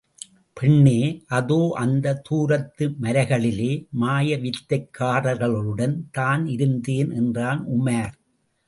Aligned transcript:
பெண்ணே, 0.53 1.21
அதோ 1.27 1.73
அந்த 1.73 2.21
தூரத்து 2.29 2.95
மலைகளிலே, 3.01 3.87
மாயவித்தைக்காரர்களுடன்தான் 3.99 6.45
இருந்தேன் 6.45 7.11
என்றான் 7.11 7.67
உமார். 7.67 8.13